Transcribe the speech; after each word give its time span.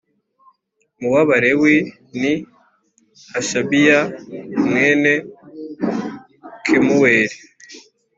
mu 0.99 1.07
w 1.13 1.17
Abalewi 1.23 1.75
ni 2.19 2.33
Hashabiya 3.31 3.99
mwene 4.65 5.13
Kemuweli 6.63 7.37